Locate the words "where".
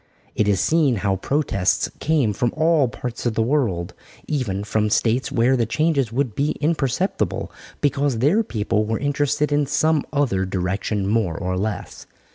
5.31-5.55